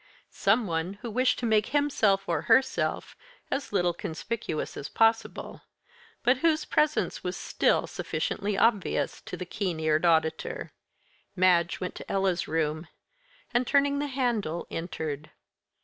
Someone 0.31 0.93
who 1.03 1.11
wished 1.11 1.37
to 1.37 1.45
make 1.45 1.67
himself 1.67 2.23
or 2.27 2.41
herself 2.49 3.15
as 3.51 3.71
little 3.71 3.93
conspicuous 3.93 4.75
as 4.75 4.89
possible; 4.89 5.61
but 6.23 6.37
whose 6.37 6.65
presence 6.65 7.23
was 7.23 7.37
still 7.37 7.85
sufficiently 7.85 8.57
obvious 8.57 9.21
to 9.21 9.37
the 9.37 9.45
keen 9.45 9.79
eared 9.79 10.03
auditor. 10.03 10.71
Madge 11.35 11.79
went 11.79 11.93
to 11.93 12.11
Ella's 12.11 12.47
room, 12.47 12.87
and, 13.53 13.67
turning 13.67 13.99
the 13.99 14.07
handle, 14.07 14.65
entered. 14.71 15.29